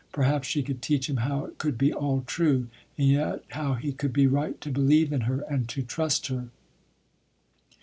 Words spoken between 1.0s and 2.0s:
him how it could be